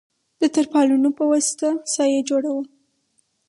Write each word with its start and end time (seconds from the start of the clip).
د 0.41 0.43
تر 0.55 0.65
پالونو 0.73 1.09
په 1.17 1.23
وسطه 1.31 1.69
سایه 1.93 2.21
جوړه 2.29 2.49
وه. 2.55 2.63